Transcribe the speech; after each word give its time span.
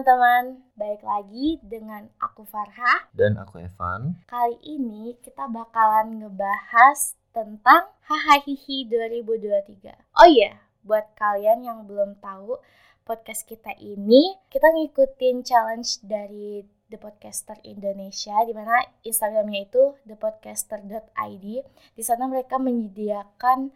teman-teman, 0.00 0.64
balik 0.80 1.04
lagi 1.04 1.60
dengan 1.60 2.08
aku 2.16 2.48
Farha. 2.48 3.04
Dan 3.12 3.36
aku 3.36 3.60
Evan. 3.60 4.16
Kali 4.24 4.56
ini 4.64 5.12
kita 5.20 5.44
bakalan 5.44 6.24
ngebahas 6.24 7.20
tentang 7.36 7.84
Hahaha 8.08 8.40
2023. 8.48 9.92
Oh 10.16 10.24
iya, 10.24 10.56
buat 10.88 11.04
kalian 11.20 11.68
yang 11.68 11.84
belum 11.84 12.16
tahu, 12.16 12.56
podcast 13.04 13.44
kita 13.44 13.76
ini 13.76 14.40
kita 14.48 14.72
ngikutin 14.72 15.44
challenge 15.44 16.00
dari 16.00 16.64
The 16.88 16.96
Podcaster 16.96 17.60
Indonesia 17.60 18.40
di 18.48 18.56
mana 18.56 18.80
Instagramnya 19.04 19.68
itu 19.68 20.00
thepodcaster.id. 20.08 21.44
Di 21.92 22.00
sana 22.00 22.24
mereka 22.24 22.56
menyediakan 22.56 23.68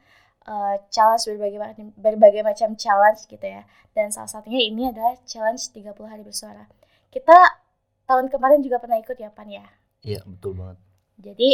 uh, 0.48 0.76
challenge 0.88 1.24
berbagai 1.28 1.58
macam 1.60 1.86
berbagai 1.96 2.42
macam 2.44 2.68
challenge 2.76 3.26
gitu 3.28 3.44
ya. 3.44 3.62
Dan 3.92 4.10
salah 4.10 4.30
satunya 4.30 4.60
ini 4.64 4.90
adalah 4.90 5.16
challenge 5.28 5.70
30 5.72 5.94
hari 6.06 6.22
bersuara. 6.24 6.66
Kita 7.08 7.36
tahun 8.04 8.28
kemarin 8.28 8.60
juga 8.60 8.80
pernah 8.80 9.00
ikut 9.00 9.16
ya 9.16 9.30
Pan 9.32 9.48
ya? 9.48 9.66
Iya, 10.04 10.20
betul 10.28 10.58
banget. 10.58 10.78
Jadi 11.20 11.50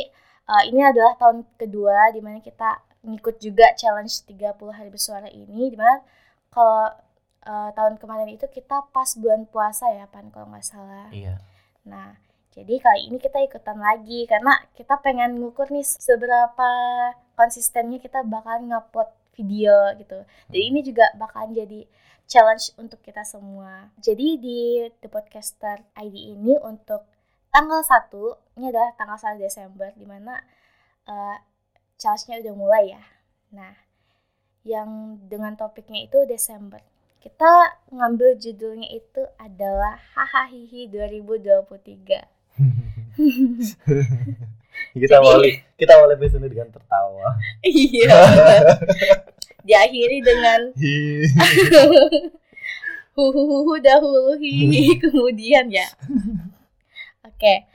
uh, 0.49 0.63
ini 0.67 0.81
adalah 0.83 1.15
tahun 1.21 1.47
kedua 1.55 2.11
di 2.11 2.21
mana 2.25 2.43
kita 2.43 2.83
ngikut 3.01 3.41
juga 3.41 3.73
challenge 3.77 4.29
30 4.29 4.57
hari 4.77 4.89
bersuara 4.93 5.29
ini 5.33 5.73
di 5.73 5.77
mana 5.79 6.05
kalau 6.53 6.93
uh, 7.47 7.71
tahun 7.73 7.97
kemarin 7.97 8.29
itu 8.29 8.45
kita 8.51 8.91
pas 8.93 9.09
bulan 9.17 9.49
puasa 9.49 9.89
ya 9.95 10.05
Pan 10.11 10.29
kalau 10.29 10.51
nggak 10.51 10.67
salah. 10.67 11.09
Iya. 11.15 11.41
Nah, 11.87 12.19
jadi 12.51 12.83
kali 12.83 13.07
ini 13.07 13.23
kita 13.23 13.39
ikutan 13.47 13.79
lagi 13.79 14.27
karena 14.27 14.59
kita 14.75 14.99
pengen 14.99 15.39
ngukur 15.39 15.71
nih 15.71 15.87
seberapa 15.87 16.71
konsistennya 17.39 18.03
kita 18.03 18.27
bakalan 18.27 18.75
ngupload 18.75 19.07
video 19.39 19.95
gitu. 19.97 20.27
Jadi 20.51 20.65
ini 20.67 20.81
juga 20.83 21.07
bakalan 21.15 21.55
jadi 21.55 21.87
challenge 22.27 22.75
untuk 22.75 22.99
kita 23.07 23.23
semua. 23.23 23.95
Jadi 24.03 24.35
di 24.43 24.61
The 24.99 25.07
Podcaster 25.07 25.87
ID 25.95 26.35
ini 26.35 26.59
untuk 26.59 27.07
tanggal 27.55 27.87
1, 27.87 28.59
ini 28.59 28.67
adalah 28.71 28.91
tanggal 28.99 29.19
1 29.19 29.39
Desember 29.39 29.95
di 29.95 30.07
mana 30.07 30.43
uh, 31.07 31.39
challenge-nya 32.03 32.43
udah 32.43 32.55
mulai 32.59 32.85
ya. 32.99 33.03
Nah, 33.55 33.75
yang 34.67 35.23
dengan 35.27 35.55
topiknya 35.55 36.03
itu 36.03 36.27
Desember. 36.27 36.83
Kita 37.23 37.79
ngambil 37.95 38.43
judulnya 38.43 38.91
itu 38.91 39.23
adalah 39.39 40.03
Hahaha 40.19 40.89
2023. 40.91 42.40
kita 44.97 45.07
Jadi, 45.07 45.17
awali 45.17 45.51
kita 45.77 45.93
awali 45.97 46.13
episode 46.17 46.49
dengan 46.49 46.69
tertawa. 46.73 47.37
Iya. 47.67 48.21
Diakhiri 49.67 50.25
dengan 50.25 50.73
huhuhu 53.13 53.77
dahulu 53.85 54.41
hi 54.41 54.97
kemudian 54.97 55.69
ya. 55.69 55.85
Oke. 57.27 57.69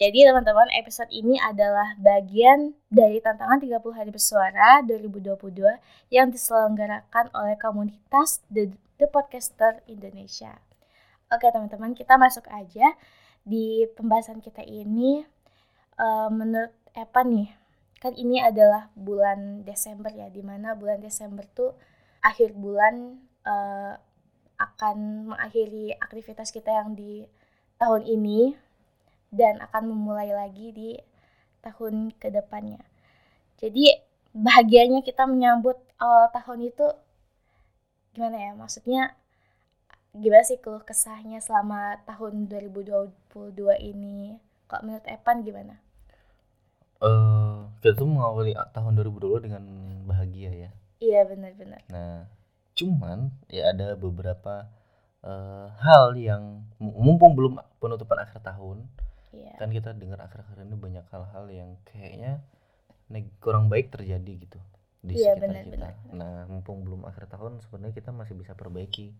Jadi 0.00 0.24
teman-teman 0.24 0.72
episode 0.80 1.12
ini 1.12 1.36
adalah 1.36 1.92
bagian 2.00 2.72
dari 2.88 3.20
tantangan 3.20 3.60
30 3.60 3.84
hari 3.92 4.08
bersuara 4.08 4.80
2022 4.88 5.60
yang 6.08 6.32
diselenggarakan 6.32 7.28
oleh 7.36 7.60
komunitas 7.60 8.40
The, 8.48 8.72
The 8.96 9.12
Podcaster 9.12 9.84
Indonesia. 9.92 10.56
Oke 11.28 11.52
teman-teman 11.52 11.92
kita 11.92 12.16
masuk 12.16 12.48
aja 12.48 12.96
di 13.50 13.82
pembahasan 13.98 14.38
kita 14.38 14.62
ini 14.62 15.26
uh, 15.98 16.30
menurut 16.30 16.70
Evan 16.94 17.26
nih 17.34 17.50
kan 18.00 18.14
ini 18.16 18.38
adalah 18.40 18.88
bulan 18.96 19.66
Desember 19.66 20.08
ya 20.14 20.30
di 20.30 20.40
mana 20.40 20.78
bulan 20.78 21.02
Desember 21.02 21.44
tuh 21.50 21.74
akhir 22.22 22.54
bulan 22.56 23.20
uh, 23.44 23.98
akan 24.60 25.28
mengakhiri 25.34 25.96
aktivitas 25.98 26.52
kita 26.52 26.70
yang 26.70 26.92
di 26.96 27.24
tahun 27.80 28.04
ini 28.04 28.56
dan 29.32 29.60
akan 29.64 29.92
memulai 29.96 30.32
lagi 30.32 30.72
di 30.72 30.90
tahun 31.64 32.12
ke 32.20 32.28
depannya. 32.28 32.80
Jadi 33.56 33.92
bahagianya 34.36 35.00
kita 35.00 35.24
menyambut 35.24 35.76
awal 35.96 36.28
tahun 36.32 36.72
itu 36.72 36.86
gimana 38.12 38.36
ya? 38.36 38.52
Maksudnya 38.56 39.16
gimana 40.16 40.42
sih 40.42 40.58
keluh 40.58 40.82
kesahnya 40.82 41.38
selama 41.38 42.02
tahun 42.06 42.50
2022 42.50 43.10
ini? 43.82 44.38
Kok 44.66 44.82
menurut 44.86 45.06
Evan 45.06 45.42
gimana? 45.42 45.74
uh, 47.00 47.68
kita 47.80 47.96
tuh 47.96 48.08
mengawali 48.08 48.52
tahun 48.72 48.92
2020 49.00 49.46
dengan 49.48 49.64
bahagia 50.06 50.50
ya. 50.52 50.70
Iya 51.00 51.24
benar-benar. 51.24 51.80
Nah, 51.88 52.28
cuman 52.76 53.32
ya 53.48 53.72
ada 53.72 53.96
beberapa 53.96 54.68
uh, 55.24 55.72
hal 55.80 56.16
yang 56.16 56.68
mumpung 56.76 57.32
belum 57.32 57.60
penutupan 57.80 58.20
akhir 58.20 58.44
tahun, 58.44 58.84
iya. 59.32 59.56
kan 59.56 59.72
kita 59.72 59.96
dengar 59.96 60.20
akhir-akhir 60.20 60.60
ini 60.60 60.76
banyak 60.76 61.04
hal-hal 61.08 61.44
yang 61.48 61.70
kayaknya 61.88 62.44
kurang 63.42 63.66
baik 63.66 63.90
terjadi 63.90 64.32
gitu 64.38 64.60
di 65.00 65.16
iya, 65.16 65.34
sekitar 65.34 65.48
benar, 65.48 65.62
kita. 65.64 65.72
Benar. 65.72 65.94
Nah, 66.12 66.36
mumpung 66.46 66.84
belum 66.84 67.08
akhir 67.08 67.32
tahun, 67.32 67.64
sebenarnya 67.64 67.96
kita 67.96 68.12
masih 68.12 68.36
bisa 68.36 68.52
perbaiki, 68.52 69.16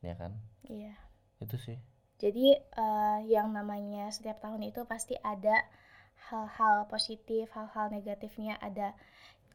ya 0.00 0.14
kan? 0.16 0.36
Iya. 0.68 0.94
Itu 1.40 1.56
sih. 1.56 1.78
Jadi 2.20 2.52
uh, 2.76 3.24
yang 3.24 3.52
namanya 3.56 4.12
setiap 4.12 4.44
tahun 4.44 4.60
itu 4.68 4.84
pasti 4.84 5.16
ada 5.24 5.64
hal-hal 6.28 6.84
positif, 6.92 7.48
hal-hal 7.56 7.88
negatifnya 7.88 8.60
ada 8.60 8.92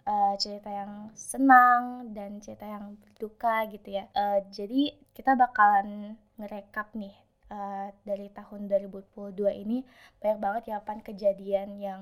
uh, 0.10 0.34
cerita 0.42 0.74
yang 0.74 1.14
senang 1.14 2.10
dan 2.18 2.42
cerita 2.42 2.66
yang 2.66 2.98
berduka 2.98 3.70
gitu 3.70 4.02
ya. 4.02 4.10
Uh, 4.18 4.42
jadi 4.50 4.98
kita 5.14 5.38
bakalan 5.38 6.18
ngerekap 6.42 6.90
nih 6.98 7.14
uh, 7.54 7.94
dari 8.02 8.34
tahun 8.34 8.66
2022 8.66 9.38
ini 9.62 9.86
banyak 10.18 10.40
banget 10.42 10.64
ya 10.74 10.78
pan 10.82 11.00
kejadian 11.06 11.78
yang 11.78 12.02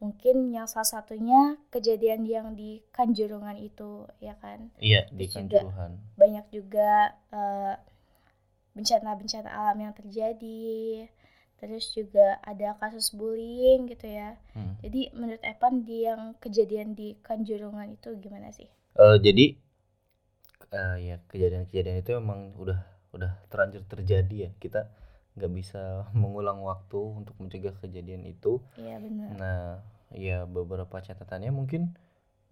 mungkin 0.00 0.50
yang 0.50 0.64
salah 0.64 0.88
satunya 0.88 1.60
kejadian 1.68 2.24
yang 2.24 2.56
di 2.56 2.80
Kanjuruhan 2.90 3.60
itu 3.60 4.08
ya 4.18 4.34
kan. 4.40 4.72
Iya 4.80 5.06
di 5.12 5.28
Kanjuruhan. 5.28 6.00
banyak 6.16 6.48
juga 6.48 7.14
bencana-bencana 8.72 9.48
uh, 9.52 9.56
alam 9.60 9.78
yang 9.78 9.94
terjadi 9.94 11.06
terus 11.60 11.92
juga 11.92 12.40
ada 12.40 12.72
kasus 12.80 13.12
bullying 13.12 13.84
gitu 13.92 14.08
ya 14.08 14.40
hmm. 14.56 14.80
jadi 14.80 15.00
menurut 15.12 15.42
Evan 15.44 15.84
di 15.84 16.08
yang 16.08 16.32
kejadian 16.40 16.96
di 16.96 17.20
Kanjuruhan 17.20 18.00
itu 18.00 18.16
gimana 18.16 18.48
sih 18.48 18.66
uh, 18.96 19.20
jadi 19.20 19.60
uh, 20.72 20.96
ya 20.96 21.20
kejadian-kejadian 21.28 22.00
itu 22.00 22.16
memang 22.16 22.56
udah 22.56 22.80
udah 23.12 23.36
terlanjur 23.52 23.84
terjadi 23.84 24.48
ya 24.48 24.50
kita 24.56 24.88
nggak 25.38 25.52
bisa 25.52 25.82
mengulang 26.20 26.62
waktu 26.62 26.98
untuk 26.98 27.34
mencegah 27.38 27.74
kejadian 27.78 28.26
itu 28.26 28.62
iya 28.80 28.96
benar 28.98 29.28
nah 29.36 29.64
ya 30.10 30.42
beberapa 30.48 30.98
catatannya 30.98 31.54
mungkin 31.54 31.94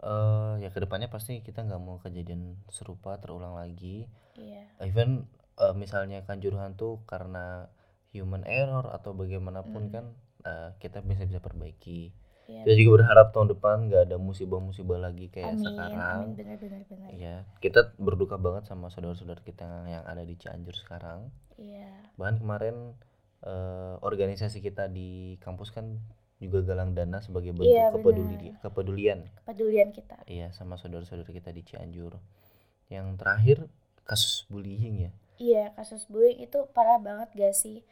uh, 0.03 0.61
ya 0.63 0.71
ke 0.71 0.79
depannya 0.79 1.11
pasti 1.11 1.43
kita 1.43 1.67
nggak 1.67 1.83
mau 1.83 1.99
kejadian 1.99 2.55
serupa 2.71 3.19
terulang 3.19 3.59
lagi 3.59 4.07
iya 4.39 4.63
even 4.83 5.27
uh, 5.59 5.75
misalnya 5.75 6.23
Kanjuruhan 6.25 6.79
tuh 6.79 7.03
karena 7.05 7.67
human 8.15 8.47
error 8.49 8.89
atau 8.89 9.13
bagaimanapun 9.13 9.91
hmm. 9.91 9.93
kan 9.93 10.05
uh, 10.47 10.71
kita 10.81 11.05
bisa 11.05 11.27
bisa 11.29 11.43
perbaiki. 11.43 12.15
Ya, 12.49 12.65
kita 12.65 12.81
juga 12.81 13.05
berharap 13.05 13.37
tahun 13.37 13.53
depan 13.53 13.93
nggak 13.93 14.03
ada 14.09 14.17
musibah-musibah 14.17 14.97
lagi 14.97 15.29
kayak 15.29 15.61
amin, 15.61 15.69
sekarang. 15.69 16.21
Amin, 16.25 16.33
benar, 16.33 16.57
benar, 16.57 16.81
benar. 16.89 17.09
Ya, 17.13 17.35
kita 17.61 17.93
berduka 18.01 18.41
banget 18.41 18.65
sama 18.65 18.89
saudara-saudara 18.89 19.45
kita 19.45 19.69
yang 19.85 20.01
ada 20.09 20.25
di 20.25 20.33
Cianjur 20.33 20.73
sekarang. 20.73 21.29
Iya. 21.61 21.93
Bahkan 22.17 22.41
kemarin 22.41 22.97
uh, 23.45 24.01
organisasi 24.01 24.65
kita 24.65 24.89
di 24.89 25.37
kampus 25.45 25.77
kan 25.77 26.01
juga 26.41 26.65
galang 26.65 26.97
dana 26.97 27.21
sebagai 27.21 27.53
bentuk 27.53 27.69
ya, 27.69 27.93
kepeduli 27.93 28.57
kepedulian. 28.65 29.29
Kepedulian 29.45 29.89
kita. 29.93 30.17
Iya, 30.25 30.49
sama 30.57 30.81
saudara-saudara 30.81 31.29
kita 31.29 31.53
di 31.53 31.61
Cianjur. 31.69 32.17
Yang 32.89 33.07
terakhir 33.21 33.59
kasus 34.09 34.49
bullying 34.49 35.05
ya. 35.05 35.13
Iya, 35.37 35.65
kasus 35.77 36.09
bullying 36.09 36.41
itu 36.41 36.65
parah 36.73 36.97
banget 36.97 37.29
gak 37.37 37.53
sih? 37.53 37.85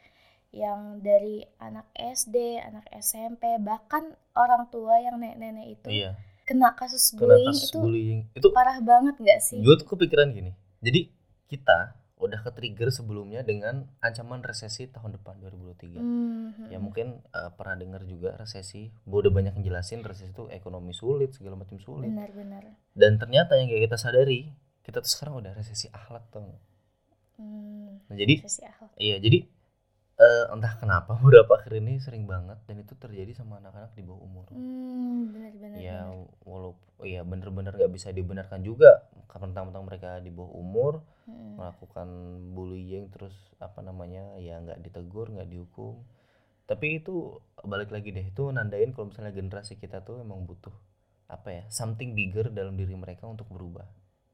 Yang 0.55 0.81
dari 1.03 1.37
anak 1.59 1.87
SD, 1.95 2.61
anak 2.63 2.87
SMP, 2.97 3.59
bahkan 3.61 4.15
orang 4.33 4.69
tua 4.71 4.97
yang 5.03 5.19
nenek-nenek 5.19 5.77
itu 5.79 5.89
iya. 5.91 6.15
kena 6.47 6.71
kasus 6.73 7.13
bullying, 7.13 7.45
kena 7.45 7.51
kasus 7.51 7.69
itu, 7.69 7.79
bullying. 7.79 8.19
itu 8.31 8.47
parah 8.55 8.79
banget 8.79 9.15
gak 9.19 9.39
sih? 9.43 9.59
Gue 9.59 9.75
tuh 9.75 9.87
kepikiran 9.91 10.31
gini, 10.31 10.55
jadi 10.79 11.11
kita 11.51 11.97
udah 12.17 12.41
ke 12.41 12.49
trigger 12.49 12.89
sebelumnya 12.89 13.45
dengan 13.45 13.85
ancaman 14.01 14.41
resesi 14.41 14.89
tahun 14.89 15.21
depan 15.21 15.37
2023. 15.37 16.01
Mm-hmm. 16.01 16.67
Ya 16.73 16.77
mungkin 16.81 17.21
uh, 17.29 17.53
pernah 17.53 17.77
dengar 17.77 18.01
juga 18.09 18.33
resesi, 18.41 18.89
gue 18.89 19.19
udah 19.21 19.29
banyak 19.29 19.53
ngejelasin 19.53 20.01
resesi 20.01 20.33
itu 20.33 20.49
ekonomi 20.49 20.97
sulit 20.97 21.37
segala 21.37 21.61
macam 21.61 21.77
sulit. 21.77 22.09
Benar-benar. 22.09 22.73
Dan 22.97 23.21
ternyata 23.21 23.53
yang 23.61 23.69
kayak 23.69 23.93
kita 23.93 23.97
sadari, 24.01 24.49
kita 24.81 25.05
tuh 25.05 25.11
sekarang 25.13 25.45
udah 25.45 25.53
resesi 25.53 25.93
akhlak 25.93 26.25
tuh. 26.33 26.41
Hmm, 27.37 28.01
nah, 28.09 28.17
jadi 28.17 28.41
akhlak. 28.41 28.97
iya 28.97 29.21
jadi 29.21 29.45
uh, 30.19 30.45
entah 30.53 30.73
kenapa 30.81 31.15
beberapa 31.21 31.57
akhir 31.57 31.79
ini 31.81 31.97
sering 32.01 32.25
banget 32.25 32.57
dan 32.69 32.75
itu 32.81 32.93
terjadi 32.97 33.31
sama 33.37 33.57
anak-anak 33.61 33.93
di 33.97 34.03
bawah 34.05 34.21
umur. 34.25 34.45
Hmm, 34.53 35.31
benar-benar. 35.33 35.77
Ya 35.79 36.09
walaupun 36.45 36.85
ya 37.05 37.21
bener-bener 37.21 37.73
gak 37.77 37.93
bisa 37.93 38.09
dibenarkan 38.09 38.65
juga 38.65 39.05
karena 39.29 39.53
tentang 39.53 39.85
mereka 39.85 40.17
di 40.21 40.29
bawah 40.33 40.53
umur. 40.57 40.93
Hmm. 41.27 41.59
melakukan 41.59 42.07
bullying 42.55 43.11
terus 43.11 43.35
apa 43.59 43.83
namanya 43.83 44.39
ya 44.39 44.63
nggak 44.63 44.79
ditegur 44.79 45.27
nggak 45.27 45.51
dihukum 45.51 45.99
tapi 46.63 47.03
itu 47.03 47.35
balik 47.67 47.91
lagi 47.91 48.15
deh 48.15 48.23
itu 48.23 48.47
nandain 48.47 48.95
kalau 48.95 49.11
misalnya 49.11 49.35
generasi 49.35 49.75
kita 49.75 50.07
tuh 50.07 50.23
emang 50.23 50.47
butuh 50.47 50.71
apa 51.27 51.49
ya 51.51 51.63
something 51.67 52.15
bigger 52.15 52.47
dalam 52.47 52.79
diri 52.79 52.95
mereka 52.95 53.27
untuk 53.27 53.43
berubah 53.51 53.83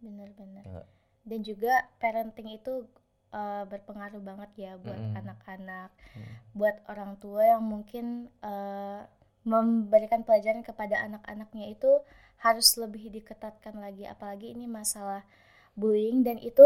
benar-benar 0.05 0.61
Ya 0.61 0.69
nggak? 0.69 0.87
dan 1.25 1.39
juga 1.41 1.73
parenting 1.97 2.61
itu 2.61 2.85
uh, 3.33 3.65
berpengaruh 3.67 4.21
banget 4.21 4.51
ya 4.55 4.71
buat 4.77 5.01
anak-anak 5.17 5.89
Mm. 6.13 6.29
buat 6.53 6.77
orang 6.85 7.17
tua 7.17 7.41
yang 7.57 7.65
mungkin 7.65 8.29
uh, 8.45 9.01
memberikan 9.43 10.21
pelajaran 10.21 10.61
kepada 10.61 11.01
anak-anaknya 11.01 11.73
itu 11.73 11.89
harus 12.37 12.77
lebih 12.77 13.09
diketatkan 13.09 13.75
lagi. 13.75 14.05
Apalagi 14.05 14.53
ini 14.53 14.69
masalah 14.69 15.25
bullying 15.73 16.21
dan 16.21 16.37
itu 16.37 16.63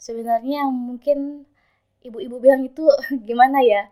sebenarnya 0.00 0.64
yang 0.64 0.72
mungkin 0.72 1.44
ibu-ibu 2.00 2.40
bilang 2.40 2.64
itu 2.64 2.88
gimana 3.28 3.60
ya? 3.60 3.86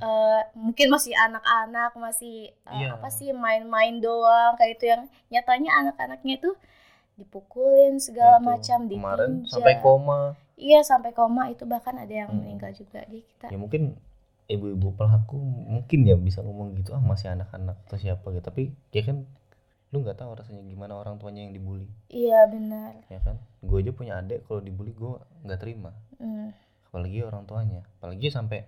Uh, 0.00 0.40
mungkin 0.56 0.88
masih 0.88 1.12
anak-anak 1.12 1.92
masih 2.00 2.48
uh, 2.64 2.72
Iya. 2.72 2.96
apa 2.96 3.12
sih 3.12 3.28
main-main 3.36 4.00
doang 4.00 4.56
kayak 4.56 4.80
itu 4.80 4.84
yang 4.88 5.02
nyatanya 5.28 5.70
anak-anaknya 5.84 6.40
itu 6.40 6.50
dipukulin 7.20 8.00
segala 8.00 8.40
Itu, 8.40 8.46
macam 8.48 8.78
kemarin 8.88 9.44
ditinja 9.44 9.52
sampai 9.52 9.74
koma 9.84 10.32
iya 10.56 10.80
sampai 10.80 11.12
koma 11.12 11.48
itu 11.48 11.64
bahkan 11.64 11.94
ada 11.94 12.10
yang 12.10 12.32
Hmm. 12.32 12.40
meninggal 12.42 12.72
juga 12.72 13.04
di 13.06 13.20
kita. 13.22 13.48
Ya 13.48 13.56
mungkin 13.56 13.96
ibu-ibu 14.46 14.94
pelaku 14.94 15.36
mungkin 15.66 16.06
ya 16.06 16.16
bisa 16.16 16.40
ngomong 16.40 16.76
gitu 16.76 16.92
ah 16.92 17.02
masih 17.02 17.30
anak-anak 17.30 17.76
atau 17.84 17.96
siapa 17.96 18.26
gitu. 18.32 18.42
Tapi 18.42 18.62
dia 18.90 19.02
kan 19.04 19.24
lu 19.94 20.02
nggak 20.02 20.18
tahu 20.18 20.34
rasanya 20.34 20.66
gimana 20.66 20.98
orang 20.98 21.16
tuanya 21.16 21.46
yang 21.46 21.54
dibully. 21.54 21.86
Iya 22.08 22.50
benar. 22.50 23.06
Ya 23.06 23.22
kan? 23.22 23.38
Gue 23.62 23.84
aja 23.86 23.92
punya 23.94 24.18
adik 24.18 24.42
kalau 24.44 24.58
dibully 24.60 24.92
gue 24.92 25.12
nggak 25.44 25.60
terima. 25.60 25.92
Hmm, 26.18 26.50
apalagi 26.90 27.22
orang 27.22 27.44
tuanya. 27.44 27.80
Apalagi 28.00 28.28
sampai 28.28 28.66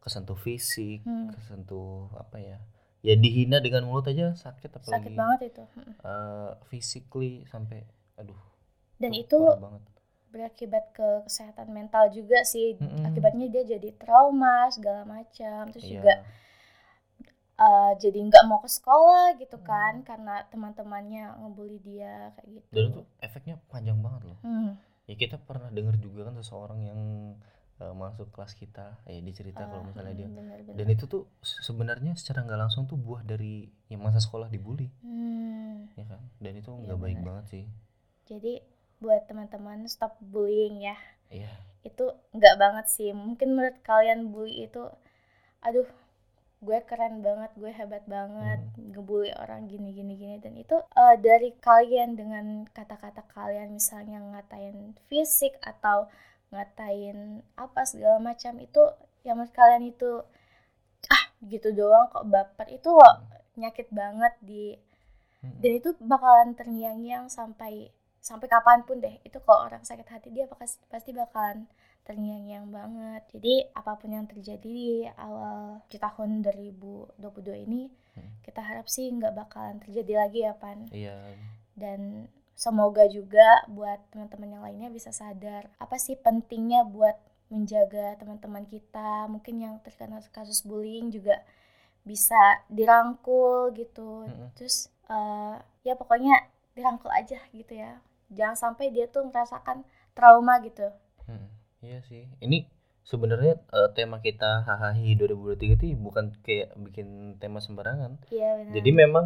kesentuh 0.00 0.36
fisik 0.36 1.00
Hmm. 1.02 1.32
kesentuh 1.32 2.12
apa 2.14 2.36
ya 2.36 2.60
ya 3.00 3.16
dihina 3.16 3.60
dengan 3.60 3.84
mulut 3.84 4.04
aja 4.04 4.32
sakit 4.32 4.68
apalagi. 4.70 4.92
Sakit 4.92 5.12
banget 5.16 5.40
itu. 5.52 5.64
Eh, 6.04 6.50
physically 6.68 7.44
sampai 7.48 7.84
aduh 8.14 8.36
dan 8.96 9.10
itu 9.10 9.36
banget 9.36 9.82
berakibat 10.34 10.90
ke 10.90 11.08
kesehatan 11.26 11.70
mental 11.70 12.10
juga 12.10 12.42
sih 12.42 12.74
Mm-mm. 12.74 13.06
akibatnya 13.06 13.46
dia 13.54 13.62
jadi 13.78 13.88
trauma 13.94 14.66
segala 14.74 15.06
macam 15.06 15.70
terus 15.70 15.86
Iya. 15.86 15.92
juga 15.94 16.14
uh, 17.58 17.92
jadi 17.96 18.18
nggak 18.18 18.44
mau 18.50 18.58
ke 18.58 18.70
sekolah 18.70 19.38
gitu 19.38 19.56
Hmm. 19.60 19.66
kan 19.66 19.92
karena 20.02 20.42
teman-temannya 20.50 21.24
ngebully 21.40 21.78
dia 21.80 22.34
kayak 22.34 22.48
gitu 22.60 22.70
dan 22.74 22.84
itu 22.90 23.00
efeknya 23.22 23.54
panjang 23.70 23.98
banget 24.02 24.22
loh 24.28 24.38
Hmm. 24.42 24.74
ya 25.06 25.14
kita 25.14 25.36
pernah 25.38 25.70
dengar 25.70 25.94
juga 25.96 26.26
kan 26.28 26.34
seseorang 26.40 26.80
yang 26.82 27.00
eh, 27.74 27.90
masuk 27.90 28.30
kelas 28.30 28.54
kita 28.54 29.02
ya 29.02 29.18
dicerita 29.18 29.66
kalau 29.66 29.82
Ah, 29.82 29.86
misalnya 29.90 30.14
dia 30.14 30.28
hmm, 30.30 30.38
benar-benar. 30.38 30.76
dan 30.78 30.86
itu 30.90 31.04
tuh 31.10 31.22
se- 31.42 31.58
sebenarnya 31.60 32.14
secara 32.14 32.46
nggak 32.46 32.60
langsung 32.62 32.86
tuh 32.86 32.94
buah 32.94 33.26
dari 33.26 33.66
yang 33.90 33.98
masa 33.98 34.22
sekolah 34.22 34.46
dibully 34.46 34.86
Hmm, 35.02 35.90
ya 35.94 36.06
kan 36.06 36.22
dan 36.38 36.54
itu 36.54 36.70
nggak 36.70 36.98
baik 36.98 37.18
benar. 37.18 37.26
banget 37.26 37.44
sih 37.50 37.64
jadi 38.24 38.62
buat 39.02 39.22
teman-teman 39.28 39.86
stop 39.90 40.16
bullying 40.20 40.82
ya. 40.82 40.96
Iya. 41.30 41.50
Itu 41.84 42.04
nggak 42.36 42.56
banget 42.62 42.86
sih. 42.90 43.10
Mungkin 43.12 43.48
menurut 43.56 43.78
kalian 43.84 44.32
bully 44.32 44.66
itu 44.68 44.82
aduh 45.64 45.88
gue 46.64 46.78
keren 46.88 47.20
banget 47.20 47.50
gue 47.60 47.72
hebat 47.80 48.04
banget 48.08 48.60
Hmm. 48.76 48.90
ngebully 48.96 49.32
orang 49.42 49.68
gini 49.72 49.92
gini 49.98 50.14
gini. 50.16 50.36
Dan 50.44 50.54
itu 50.56 50.76
eh, 50.80 51.16
dari 51.20 51.50
kalian 51.60 52.10
dengan 52.20 52.46
kata-kata 52.72 53.22
kalian 53.36 53.68
misalnya 53.78 54.18
ngatain 54.32 54.96
fisik 55.08 55.54
atau 55.60 56.08
ngatain 56.52 57.42
apa 57.58 57.82
segala 57.90 58.18
macam 58.22 58.54
itu 58.62 58.82
yang 59.26 59.36
menurut 59.40 59.54
kalian 59.56 59.84
itu 59.92 60.10
ah 61.16 61.24
gitu 61.52 61.68
doang 61.78 62.06
kok 62.12 62.26
baper. 62.32 62.66
Itu 62.78 62.90
loh 62.96 63.14
nyakit 63.60 63.88
banget 64.00 64.34
di 64.48 64.64
Mm-mm. 65.44 65.60
dan 65.62 65.72
itu 65.78 65.90
bakalan 66.00 66.50
terngiang-ngiang 66.58 67.26
sampai 67.38 67.92
sampai 68.24 68.48
kapan 68.48 68.80
pun 68.88 68.96
deh. 69.04 69.20
Itu 69.20 69.38
kalau 69.44 69.68
orang 69.68 69.84
sakit 69.84 70.08
hati 70.08 70.28
dia 70.32 70.48
pasti 70.48 70.80
pasti 70.88 71.10
bakalan 71.12 71.68
terngiang-ngiang 72.08 72.68
banget. 72.72 73.22
Jadi 73.36 73.54
apa 73.76 73.92
pun 74.00 74.08
yang 74.16 74.24
terjadi 74.24 74.64
di 74.64 75.04
awal 75.20 75.84
di 75.92 75.96
tahun 76.00 76.40
2022 76.40 77.64
ini 77.68 77.82
Hmm. 78.14 78.30
kita 78.46 78.62
harap 78.62 78.86
sih 78.86 79.10
nggak 79.10 79.34
bakalan 79.34 79.82
terjadi 79.82 80.12
lagi 80.22 80.46
ya 80.46 80.54
pan. 80.54 80.86
Iya. 80.94 81.18
Dan 81.74 82.30
semoga 82.54 83.10
juga 83.10 83.66
buat 83.66 83.98
teman-teman 84.14 84.54
yang 84.54 84.62
lainnya 84.62 84.88
bisa 84.94 85.10
sadar 85.10 85.66
apa 85.82 85.98
sih 85.98 86.14
pentingnya 86.14 86.86
buat 86.86 87.18
menjaga 87.50 88.14
teman-teman 88.22 88.64
kita. 88.70 89.26
Mungkin 89.26 89.54
yang 89.66 89.74
terkena 89.82 90.22
kasus 90.30 90.62
bullying 90.62 91.10
juga 91.10 91.42
bisa 92.06 92.62
dirangkul 92.70 93.74
gitu. 93.74 94.30
Mm-mm. 94.30 94.54
terus 94.54 94.86
eh, 95.10 95.56
ya 95.82 95.98
pokoknya 95.98 96.38
dirangkul 96.78 97.10
aja 97.10 97.38
gitu 97.50 97.74
ya 97.74 97.98
jangan 98.30 98.56
sampai 98.56 98.92
dia 98.94 99.08
tuh 99.10 99.26
merasakan 99.28 99.84
trauma 100.16 100.60
gitu. 100.62 100.88
Mm, 101.28 101.48
iya 101.82 101.98
sih. 102.06 102.28
Ini 102.40 102.68
sebenarnya 103.04 103.60
eh, 103.60 103.90
tema 103.92 104.22
kita 104.24 104.64
hahaha 104.64 104.96
2023 104.96 105.76
itu 105.76 105.86
bukan 105.98 106.32
kayak 106.40 106.72
bikin 106.80 107.36
tema 107.36 107.60
sembarangan. 107.60 108.16
Iya 108.32 108.64
benar. 108.64 108.72
Jadi 108.78 108.90
memang 108.94 109.24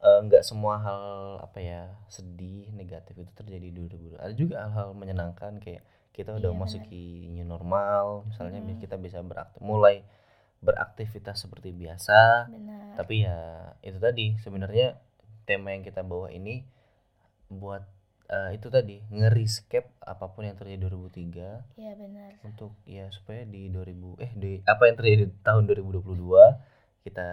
eh, 0.00 0.18
nggak 0.26 0.42
semua 0.42 0.80
hal 0.80 1.02
apa 1.44 1.58
ya 1.60 1.92
sedih 2.08 2.72
negatif 2.72 3.20
itu 3.20 3.32
terjadi 3.36 3.70
di 3.70 3.76
2022 3.86 4.16
ada 4.16 4.34
juga 4.34 4.64
hal-hal 4.66 4.96
menyenangkan 4.96 5.60
kayak 5.60 5.84
kita 6.10 6.34
udah 6.36 6.50
Iya, 6.50 6.58
masuki 6.58 7.30
new 7.30 7.46
normal 7.46 8.26
misalnya 8.26 8.58
Mm. 8.60 8.82
kita 8.82 8.98
bisa 8.98 9.22
beraktif 9.22 9.62
mulai 9.62 10.02
beraktivitas 10.60 11.40
seperti 11.40 11.72
biasa. 11.72 12.48
Benar. 12.52 12.96
Tapi 13.00 13.14
ya 13.24 13.38
itu 13.80 13.96
tadi. 13.96 14.36
Sebenarnya 14.44 15.00
tema 15.48 15.72
yang 15.72 15.82
kita 15.82 16.04
bawa 16.04 16.28
ini 16.30 16.62
buat 17.48 17.82
eh, 18.30 18.50
itu 18.54 18.70
tadi 18.70 19.02
nge-rescape 19.10 19.90
apa 20.06 20.30
pun 20.30 20.46
yang 20.46 20.54
terjadi 20.54 20.86
2003 20.86 21.76
iya 21.76 21.92
benar. 21.98 22.30
untuk 22.46 22.72
ya 22.86 23.10
supaya 23.10 23.42
di 23.42 23.66
2000 23.68 24.24
eh 24.24 24.32
di 24.38 24.52
apa 24.64 24.86
yang 24.86 24.96
terjadi 24.96 25.26
di 25.26 25.34
tahun 25.42 25.66
2022 25.66 26.80
kita 27.00 27.28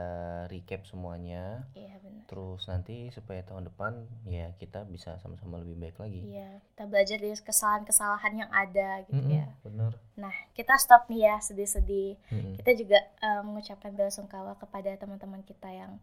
recap 0.48 0.88
semuanya. 0.88 1.68
Iya 1.76 2.00
benar. 2.00 2.24
Terus 2.24 2.64
nanti 2.72 3.12
supaya 3.12 3.44
tahun 3.44 3.68
depan 3.68 4.08
ya 4.24 4.56
kita 4.56 4.88
bisa 4.88 5.20
sama-sama 5.20 5.60
lebih 5.60 5.76
baik 5.76 6.00
lagi. 6.00 6.24
Iya 6.24 6.64
kita 6.72 6.84
belajar 6.88 7.18
dari 7.20 7.36
kesalahan-kesalahan 7.36 8.34
yang 8.48 8.52
ada 8.52 9.04
gitu 9.12 9.20
Mm-mm, 9.20 9.38
ya. 9.44 9.48
bener 9.68 9.92
Nah, 10.18 10.34
kita 10.56 10.74
stop 10.80 11.12
nih 11.12 11.28
ya 11.28 11.36
sedih-sedih. 11.44 12.16
Mm-mm. 12.32 12.54
Kita 12.64 12.72
juga 12.80 13.00
eh, 13.20 13.42
mengucapkan 13.44 13.92
bela 13.92 14.10
sungkawa 14.10 14.56
kepada 14.56 14.96
teman-teman 14.96 15.44
kita 15.44 15.68
yang 15.68 16.00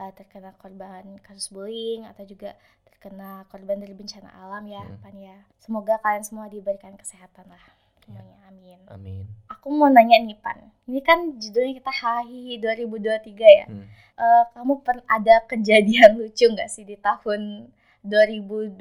eh, 0.00 0.12
terkena 0.16 0.56
korban 0.56 1.20
kasus 1.20 1.52
bullying 1.52 2.08
atau 2.08 2.24
juga 2.24 2.56
terkena 2.88 3.44
korban 3.52 3.76
dari 3.76 3.92
bencana 3.92 4.32
alam 4.32 4.64
ya, 4.64 4.80
Mm. 4.80 4.98
Pan 5.04 5.16
ya. 5.20 5.36
Semoga 5.60 6.00
kalian 6.00 6.24
semua 6.24 6.48
diberikan 6.48 6.96
kesehatan 6.96 7.44
lah. 7.52 7.64
Semuanya, 8.00 8.36
amin. 8.48 8.80
amin 8.88 9.24
Aku 9.52 9.68
mau 9.70 9.92
nanya 9.92 10.16
nih, 10.18 10.40
Pan. 10.40 10.56
Ini 10.88 11.00
kan 11.04 11.36
judulnya 11.36 11.78
kita 11.78 11.92
Hahi 11.92 12.58
2023 12.58 13.46
ya. 13.46 13.66
Hmm. 13.68 13.84
Eh, 14.20 14.44
kamu 14.56 14.82
pernah 14.82 15.04
ada 15.06 15.44
kejadian 15.44 16.16
lucu 16.20 16.48
nggak 16.48 16.72
sih 16.72 16.88
di 16.88 16.96
tahun 16.96 17.68
2022 18.02 18.80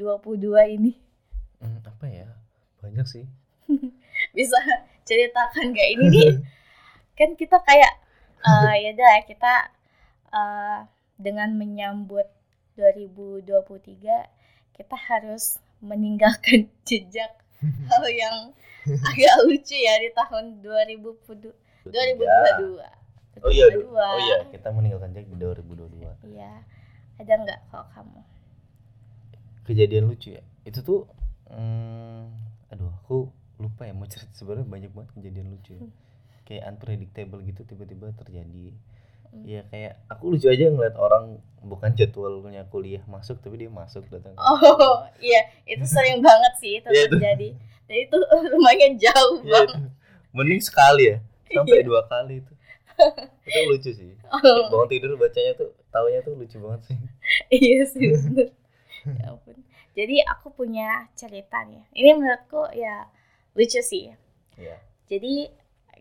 ini? 0.79 0.95
Hmm, 1.59 1.83
apa 1.83 2.07
ya 2.07 2.39
banyak 2.79 3.03
sih 3.03 3.25
bisa 4.37 4.59
ceritakan 5.03 5.75
gak 5.75 5.89
ini 5.99 6.05
nih 6.07 6.31
kan 7.19 7.35
kita 7.35 7.59
kayak 7.67 7.93
eh 8.39 8.75
ya 8.87 8.89
udah 8.95 9.15
kita 9.27 9.53
eh, 10.31 10.79
dengan 11.19 11.51
menyambut 11.53 12.25
2023 12.73 13.99
kita 14.73 14.95
harus 14.97 15.59
meninggalkan 15.79 16.71
jejak 16.87 17.35
hal 17.59 18.03
yang 18.07 18.55
agak 18.87 19.35
lucu 19.43 19.75
ya 19.75 19.99
di 19.99 20.09
tahun 20.15 20.63
2022 20.63 21.51
2022 21.85 22.79
oh 23.39 23.51
iya 23.51 23.65
du- 23.67 23.83
2022. 23.83 23.95
oh 23.95 24.19
iya 24.21 24.37
kita 24.49 24.67
meninggalkan 24.71 25.11
Jack 25.11 25.25
di 25.25 25.35
2022 25.35 26.31
Iya. 26.31 26.51
ada 27.19 27.33
nggak 27.35 27.59
kalau 27.67 27.87
kamu? 27.91 28.19
Kejadian 29.63 30.07
lucu 30.07 30.33
ya? 30.33 30.43
Itu 30.63 30.79
tuh 30.81 31.05
hmm, 31.47 32.25
aduh 32.71 32.89
aku 32.97 33.27
lupa 33.59 33.83
ya 33.83 33.93
mau 33.93 34.07
cerita. 34.07 34.31
Sebenarnya 34.33 34.65
banyak 34.65 34.91
banget 34.91 35.09
kejadian 35.13 35.47
lucu 35.51 35.75
ya. 35.75 35.83
kayak 36.43 36.63
unpredictable 36.65 37.43
gitu 37.43 37.61
tiba-tiba 37.61 38.09
terjadi 38.17 38.73
Hmm. 39.29 39.45
ya 39.45 39.61
kayak 39.69 40.01
aku 40.07 40.33
lucu 40.33 40.49
aja 40.49 40.65
ngeliat 40.67 40.97
orang 40.97 41.37
bukan 41.61 41.93
jadwalnya 41.93 42.65
kuliah 42.65 43.05
masuk 43.05 43.37
tapi 43.39 43.61
dia 43.61 43.69
masuk 43.69 44.01
datang 44.09 44.33
oh 44.35 45.05
iya 45.21 45.37
itu 45.63 45.85
sering 45.85 46.17
banget 46.25 46.53
sih 46.57 46.81
itu 46.81 46.89
Iya, 46.89 47.05
terjadi 47.07 47.49
dan 47.85 47.97
itu 47.99 48.17
lumayan 48.51 48.93
jauh 48.95 49.37
Iya, 49.39 49.51
banget 49.51 49.69
itu. 49.69 49.87
mending 50.31 50.61
sekali 50.61 51.03
ya 51.05 51.17
sampai 51.47 51.77
Iya. 51.77 51.85
dua 51.85 52.01
kali 52.05 52.41
itu 52.41 52.53
itu 53.45 53.59
lucu 53.65 53.91
sih 53.93 54.11
Oh. 54.29 54.69
bangun 54.69 54.87
tidur 54.87 55.13
bacanya 55.15 55.53
tuh 55.55 55.73
taunya 55.87 56.21
tuh 56.21 56.33
lucu 56.33 56.57
banget 56.57 56.81
sih 56.85 56.97
iya 57.51 57.81
sih 57.83 58.05
bener. 58.07 58.49
ya 59.09 59.25
ampun 59.29 59.57
jadi 59.91 60.21
aku 60.27 60.49
punya 60.51 61.09
cerita 61.13 61.65
nih 61.65 61.81
ini 61.91 62.09
menurutku 62.13 62.69
ya 62.71 63.09
lucu 63.53 63.77
sih 63.79 64.13
Iya. 64.53 64.77
jadi 65.05 65.49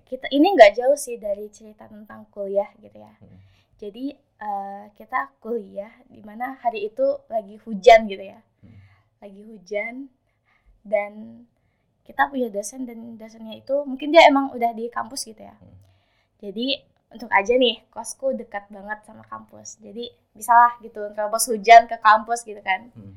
kita 0.09 0.27
ini 0.33 0.57
nggak 0.57 0.73
jauh 0.75 0.97
sih 0.97 1.21
dari 1.21 1.53
cerita 1.53 1.85
tentang 1.87 2.25
kuliah 2.33 2.69
gitu 2.81 2.97
ya 2.97 3.13
Hmm. 3.21 3.39
jadi 3.77 4.05
eh, 4.39 4.85
kita 4.95 5.35
kuliah 5.39 5.91
di 6.07 6.23
mana 6.23 6.57
hari 6.59 6.87
itu 6.87 7.05
lagi 7.29 7.61
hujan 7.63 8.07
gitu 8.07 8.25
ya 8.25 8.41
Hmm. 8.65 8.75
lagi 9.21 9.43
hujan 9.45 9.95
dan 10.83 11.45
kita 12.03 12.25
punya 12.27 12.49
dosen 12.49 12.89
dan 12.89 13.21
dosennya 13.21 13.61
itu 13.61 13.85
mungkin 13.85 14.09
dia 14.09 14.25
emang 14.25 14.49
udah 14.51 14.73
di 14.73 14.89
kampus 14.89 15.29
gitu 15.29 15.45
ya 15.45 15.53
Hmm. 15.55 15.77
jadi 16.41 16.81
untuk 17.09 17.33
aja 17.33 17.57
nih 17.57 17.81
kosku 17.89 18.33
dekat 18.33 18.69
banget 18.69 19.01
sama 19.05 19.25
kampus 19.25 19.77
jadi 19.81 20.13
bisalah 20.33 20.77
gitu 20.81 21.09
terobos 21.13 21.49
hujan 21.49 21.85
ke 21.85 21.97
kampus 22.01 22.45
gitu 22.45 22.61
kan 22.61 22.89
Hmm. 22.97 23.17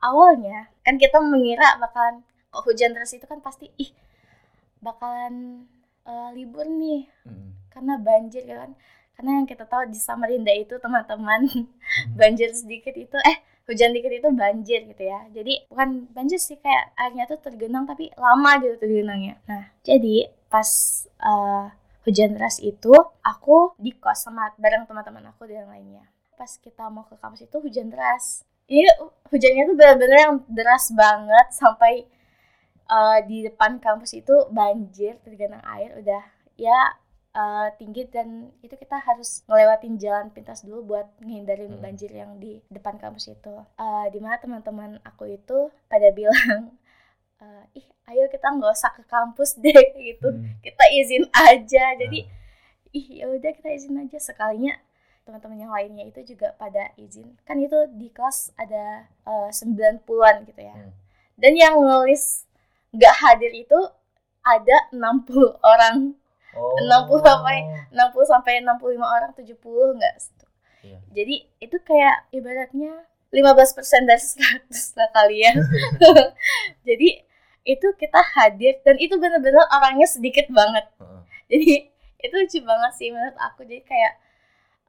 awalnya 0.00 0.68
kan 0.80 0.96
kita 0.96 1.20
mengira 1.20 1.76
bakalan 1.76 2.24
kok 2.48 2.64
hujan 2.64 2.92
terus 2.92 3.12
itu 3.12 3.24
kan 3.24 3.40
pasti 3.40 3.68
ih 3.76 3.92
bakalan 4.80 5.66
eh, 6.06 6.30
libur 6.36 6.66
nih. 6.66 7.08
Hmm. 7.26 7.50
karena 7.70 7.94
banjir 8.02 8.42
ya 8.44 8.66
kan. 8.66 8.70
Karena 9.14 9.30
yang 9.40 9.46
kita 9.46 9.64
tahu 9.68 9.86
di 9.88 9.98
Samarinda 10.00 10.50
itu 10.52 10.74
teman-teman 10.82 11.46
Hmm. 11.48 11.66
banjir 12.20 12.50
sedikit 12.52 12.94
itu 12.96 13.16
eh 13.22 13.36
hujan 13.68 13.94
dikit 13.94 14.10
itu 14.10 14.28
banjir 14.34 14.82
gitu 14.90 15.02
ya. 15.06 15.20
Jadi 15.30 15.70
bukan 15.70 16.10
banjir 16.10 16.38
sih 16.42 16.58
kayak 16.58 16.90
airnya 16.98 17.24
tuh 17.30 17.38
tergenang 17.38 17.86
tapi 17.86 18.10
lama 18.18 18.58
gitu 18.62 18.76
tergenangnya. 18.82 19.38
Nah 19.46 19.70
jadi 19.86 20.28
pas 20.50 20.66
eh, 21.22 21.66
hujan 22.04 22.34
deras 22.34 22.58
itu 22.58 22.90
aku 23.22 23.76
di 23.78 23.92
kos 23.94 24.26
sama 24.26 24.50
bareng 24.58 24.88
teman-teman 24.90 25.30
aku 25.30 25.46
dan 25.46 25.70
lainnya. 25.70 26.02
Pas 26.34 26.50
kita 26.58 26.88
mau 26.90 27.04
ke 27.06 27.14
kampus 27.20 27.46
itu 27.46 27.56
hujan 27.62 27.92
deras. 27.92 28.42
Ini 28.66 28.86
hujannya 29.30 29.62
tuh 29.70 29.76
benar-benar 29.78 30.18
yang 30.18 30.36
deras 30.50 30.90
banget 30.94 31.46
sampai 31.54 32.06
eh, 32.90 33.18
di 33.26 33.38
depan 33.46 33.78
kampus 33.78 34.12
itu 34.14 34.34
banjir 34.50 35.16
tergenang 35.24 35.62
air 35.64 35.90
udah 36.00 36.22
ya 36.58 36.78
eh, 37.30 37.68
tinggi 37.78 38.02
dan 38.10 38.28
itu 38.60 38.74
kita 38.74 38.98
harus 38.98 39.46
ngelewatin 39.46 39.94
jalan 40.02 40.26
pintas 40.34 40.66
dulu 40.66 40.82
buat 40.96 41.06
ngehindarin 41.22 41.70
Hmm. 41.78 41.82
banjir 41.84 42.10
yang 42.10 42.36
di 42.42 42.58
depan 42.68 42.98
kampus 42.98 43.30
itu. 43.30 43.54
Eh, 43.78 44.06
di 44.10 44.18
mana 44.18 44.36
teman-teman 44.42 44.98
aku 45.06 45.24
itu 45.30 45.58
pada 45.86 46.10
bilang, 46.18 46.74
eh, 47.40 47.64
ih 47.78 47.86
ayo 48.10 48.26
kita 48.26 48.50
nggak 48.50 48.72
usah 48.74 48.90
ke 48.98 49.02
kampus 49.06 49.56
deh 49.62 49.70
gitu, 50.10 50.28
Hmm. 50.34 50.58
kita 50.60 50.84
izin 50.92 51.24
aja. 51.32 51.84
Jadi 51.96 52.26
ih 52.90 53.06
ya 53.22 53.30
udah 53.30 53.50
kita 53.54 53.70
izin 53.70 53.94
aja 54.02 54.18
sekalinya 54.18 54.74
teman-teman 55.22 55.62
yang 55.62 55.70
lainnya 55.70 56.04
itu 56.10 56.34
juga 56.34 56.58
pada 56.58 56.90
izin. 56.98 57.38
Kan 57.46 57.62
itu 57.62 57.78
di 57.94 58.10
kelas 58.10 58.50
ada 58.58 59.06
eh, 59.06 59.50
90-an 59.54 60.42
gitu 60.50 60.60
ya. 60.60 60.74
Hmm. 60.74 60.92
Dan 61.38 61.54
yang 61.56 61.78
nulis 61.80 62.44
nggak 62.90 63.14
hadir 63.22 63.52
itu 63.54 63.78
ada 64.40 64.76
60 64.90 65.58
orang 65.62 66.14
Oh. 66.50 66.74
60 66.82 67.22
sampai 67.22 67.62
60 67.94 68.26
sampai 68.26 68.58
65 68.58 68.98
orang 69.06 69.30
70 69.38 69.54
enggak 69.94 70.14
Iya. 70.82 70.98
jadi 71.14 71.34
itu 71.62 71.76
kayak 71.78 72.26
ibaratnya 72.34 73.06
15% 73.30 74.10
dari 74.10 74.18
100 74.18 74.98
lah 74.98 75.08
kalian 75.14 75.54
jadi 76.88 77.08
itu 77.62 77.86
kita 77.94 78.18
hadir 78.34 78.82
dan 78.82 78.98
itu 78.98 79.14
bener-bener 79.14 79.62
orangnya 79.70 80.10
sedikit 80.10 80.50
banget 80.50 80.90
Heeh. 80.98 81.22
jadi 81.52 81.72
itu 82.18 82.34
lucu 82.34 82.58
banget 82.66 82.92
sih 82.98 83.14
menurut 83.14 83.36
aku 83.38 83.62
jadi 83.62 83.86
kayak 83.86 84.12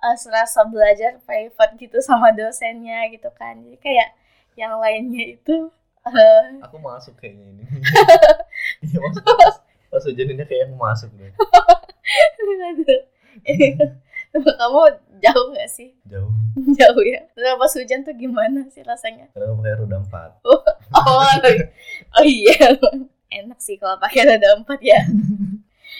eh, 0.01 0.15
serasa 0.17 0.65
belajar 0.65 1.21
private 1.21 1.77
gitu 1.77 2.01
sama 2.01 2.33
dosennya 2.33 3.05
gitu 3.13 3.29
kan 3.37 3.59
jadi 3.61 3.77
kayak 3.77 4.09
yang 4.57 4.73
lainnya 4.81 5.37
itu 5.37 5.69
Aku 6.65 6.77
masuk 6.81 7.13
kayaknya 7.21 7.45
ini. 7.53 7.63
Iya 8.85 8.97
masuk. 8.97 9.23
Pas 9.91 10.05
ini 10.07 10.43
kayak 10.47 10.71
aku 10.71 10.75
masuk 10.79 11.09
deh. 11.19 11.31
kamu 14.31 14.81
jauh 15.19 15.47
gak 15.51 15.69
sih? 15.69 15.91
Jauh. 16.07 16.31
Jauh 16.79 17.03
ya. 17.03 17.27
Terus 17.35 17.53
pas 17.59 17.73
hujan 17.75 18.01
tuh 18.07 18.15
gimana 18.15 18.65
sih 18.71 18.81
rasanya? 18.81 19.27
Aku 19.35 19.59
pakai 19.59 19.75
roda 19.77 19.97
empat. 19.99 20.39
Oh, 20.47 20.61
oh 22.17 22.25
iya. 22.25 22.79
Enak 23.31 23.59
sih 23.59 23.75
kalau 23.75 23.99
pakai 23.99 24.25
roda 24.25 24.57
empat 24.57 24.79
ya. 24.81 25.03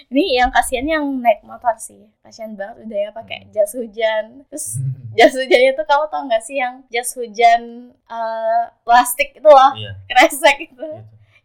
Ini 0.10 0.42
yang 0.42 0.50
kasihan 0.50 0.88
yang 0.88 1.04
naik 1.20 1.46
motor 1.46 1.76
sih. 1.78 2.10
Kasihan 2.24 2.58
banget 2.58 2.88
udah 2.88 2.98
ya 2.98 3.10
pakai 3.12 3.40
jas 3.52 3.76
hujan. 3.76 4.48
Terus 4.50 4.80
jas 5.20 5.34
hujannya 5.36 5.72
tuh 5.76 5.86
kamu 5.86 6.06
tau 6.10 6.24
gak 6.26 6.42
sih 6.42 6.58
yang 6.58 6.82
jas 6.90 7.12
hujan 7.14 7.92
eh, 7.94 8.64
plastik 8.82 9.38
itu 9.38 9.46
loh, 9.46 9.72
Iya. 9.78 9.92
kresek 10.10 10.58
itu. 10.66 10.74
Gitu. 10.74 10.88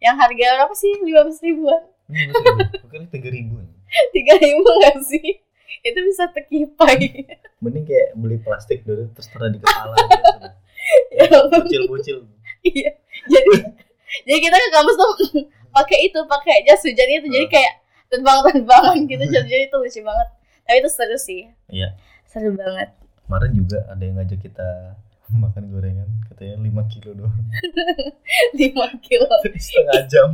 Yang 0.00 0.14
harga 0.22 0.46
berapa 0.56 0.74
sih? 0.76 0.92
15 1.02 1.44
ribuan. 1.44 1.82
Ini 2.06 2.30
seribu. 2.30 2.62
Bukan 2.86 3.00
tiga 3.10 3.28
ribu. 3.28 3.54
Tiga 4.14 4.34
ribu 4.38 4.66
gak 4.82 4.98
sih? 5.04 5.42
Itu 5.82 5.98
bisa 6.02 6.30
terkipai. 6.30 7.26
Mending 7.62 7.84
kayak 7.86 8.14
beli 8.14 8.38
plastik 8.38 8.82
dulu 8.82 9.08
terus 9.12 9.26
taruh 9.30 9.50
di 9.50 9.58
kepala. 9.58 9.94
Ya. 11.10 11.26
Bocil-bocil. 11.50 12.26
Iya. 12.62 12.94
Jadi 13.26 13.52
jadi 14.22 14.38
kita 14.38 14.56
ke 14.56 14.68
kampus 14.70 14.96
tuh 14.96 15.10
pakai 15.70 15.98
itu, 16.06 16.18
pakai 16.26 16.62
jas 16.62 16.82
hujan 16.82 17.08
itu. 17.10 17.26
Jadi 17.26 17.46
kayak 17.50 17.72
terbang-terbangan 18.10 18.96
gitu. 19.06 19.24
Jadi 19.26 19.70
itu 19.70 19.76
lucu 19.76 20.00
banget. 20.02 20.28
Tapi 20.66 20.76
itu 20.82 20.90
seru 20.90 21.18
sih. 21.18 21.42
Iya. 21.70 21.94
Seru 22.26 22.54
banget. 22.54 22.90
Kemarin 23.26 23.52
juga 23.54 23.78
ada 23.90 24.02
yang 24.02 24.16
ngajak 24.18 24.40
kita 24.42 24.68
makan 25.42 25.74
gorengan 25.74 26.06
katanya 26.30 26.54
5 26.62 26.92
kilo 26.94 27.10
doang 27.18 27.34
5 28.54 29.06
kilo. 29.06 29.26
setengah 29.58 30.02
jam 30.06 30.28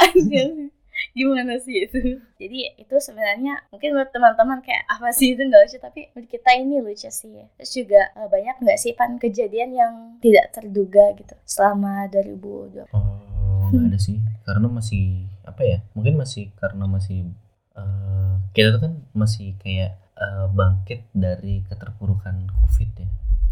Anjir. 0.00 0.72
Gimana 1.16 1.56
sih 1.56 1.88
itu? 1.88 2.20
Jadi 2.36 2.76
itu 2.76 2.94
sebenarnya 3.00 3.64
mungkin 3.72 3.96
menurut 3.96 4.12
teman-teman 4.12 4.60
kayak 4.60 4.84
apa 4.84 5.08
sih 5.16 5.32
itu 5.32 5.44
nggak 5.44 5.64
lucu 5.64 5.76
tapi 5.80 6.00
menurut 6.12 6.28
kita 6.28 6.50
ini 6.56 6.76
lucu 6.80 7.08
sih. 7.08 7.40
Terus 7.56 7.72
juga 7.72 8.00
eh, 8.16 8.28
banyak 8.28 8.56
nggak 8.60 8.78
sih 8.80 8.92
pan 8.92 9.16
kejadian 9.16 9.70
yang 9.72 9.92
tidak 10.20 10.52
terduga 10.52 11.12
gitu 11.16 11.32
selama 11.48 12.04
2020. 12.12 12.84
oh 12.92 13.68
nggak 13.70 13.86
ada 13.92 13.98
sih 14.02 14.18
karena 14.44 14.66
masih 14.66 15.24
apa 15.50 15.62
ya 15.62 15.78
mungkin 15.92 16.14
masih 16.16 16.54
karena 16.56 16.84
masih 16.86 17.28
eh, 17.74 18.34
kita 18.52 18.74
tuh 18.74 18.82
kan 18.82 18.92
masih 19.12 19.54
kayak 19.58 19.98
eh, 20.16 20.46
bangkit 20.50 21.10
dari 21.12 21.62
keterpurukan 21.66 22.46
covid 22.56 22.90
ya 22.96 23.08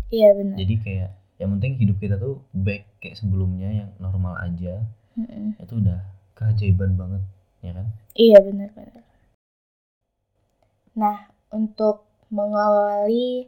Iya 0.09 0.28
benar. 0.33 0.57
jadi 0.57 0.75
kayak 0.81 1.11
yang 1.38 1.50
penting 1.55 1.73
hidup 1.76 1.97
kita 2.00 2.17
tuh 2.17 2.40
back 2.50 2.99
kayak 2.99 3.14
sebelumnya 3.14 3.69
yang 3.71 3.90
normal 3.99 4.35
aja 4.40 4.83
Mm-mm. 5.14 5.55
itu 5.61 5.75
udah 5.76 6.00
keajaiban 6.35 6.95
banget 6.95 7.23
ya 7.61 7.75
kan 7.75 7.87
Iya 8.14 8.38
benar-benar. 8.43 9.05
Nah 10.99 11.17
untuk 11.55 12.02
mengawali 12.28 13.47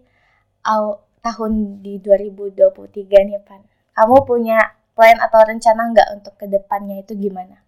aw- 0.64 1.02
tahun 1.20 1.82
di 1.84 2.00
2023 2.00 3.28
nih 3.28 3.42
Pan, 3.44 3.60
kamu 3.92 4.16
punya 4.24 4.58
plan 4.94 5.18
atau 5.20 5.40
rencana 5.44 5.90
nggak 5.92 6.08
untuk 6.16 6.34
ke 6.36 6.46
depannya 6.46 7.02
itu 7.02 7.12
gimana? 7.14 7.60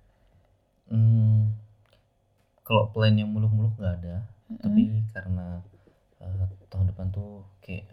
Hmm, 0.93 1.57
kalau 2.63 2.93
plan 2.93 3.13
yang 3.13 3.29
muluk-muluk 3.29 3.75
nggak 3.75 3.95
ada 4.01 4.17
Mm-mm. 4.47 4.61
tapi 4.61 4.83
karena 5.11 5.65
eh, 6.21 6.35
tahun 6.69 6.93
depan 6.93 7.11
tuh 7.11 7.43
kayak 7.61 7.89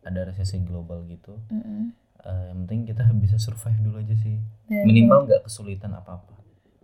ada 0.00 0.24
resesi 0.24 0.56
global 0.62 1.04
gitu 1.04 1.36
Mm-mm. 1.50 1.92
eh, 2.20 2.42
yang 2.48 2.64
penting 2.64 2.88
kita 2.88 3.04
bisa 3.22 3.36
survive 3.36 3.76
dulu 3.80 3.98
aja 3.98 4.14
sih 4.16 4.38
Benar-benar. 4.64 4.86
minimal 4.86 5.18
nggak 5.26 5.42
kesulitan 5.44 5.92
apa-apa 5.92 6.38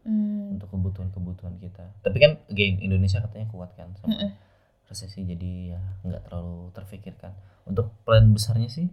Hmm, 0.07 0.55
untuk 0.55 0.71
kebutuhan-kebutuhan 0.71 1.59
kita 1.59 1.83
tapi 1.99 2.23
kan 2.23 2.39
again 2.47 2.79
Indonesia 2.79 3.19
katanya 3.19 3.51
kuat 3.51 3.75
kan 3.75 3.91
sama 3.99 4.15
Mm-mm. 4.15 4.31
resesi 4.87 5.27
jadi 5.27 5.75
ya 5.75 5.83
nggak 6.07 6.31
terlalu 6.31 6.71
terfikirkan 6.71 7.35
untuk 7.67 7.91
plan 8.07 8.31
besarnya 8.31 8.71
sih 8.71 8.87